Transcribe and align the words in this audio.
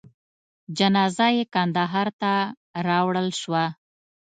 جنازه 0.77 1.27
یې 1.37 1.43
کندهار 1.53 2.07
ته 2.21 2.33
راوړل 2.87 3.27
شوه. 3.41 3.65